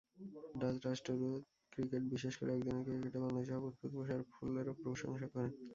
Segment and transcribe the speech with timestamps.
[0.55, 1.41] Dutch রাষ্ট্রদূত
[1.73, 5.51] cricket বিশেষ করে একদিনের ক্রিকেটে বাংলাদেশের অভূতপূর্ব সাফল্যেরও প্রশংসা করেন।